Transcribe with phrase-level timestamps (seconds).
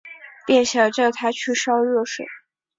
[0.47, 2.25] 便想叫她去烧热水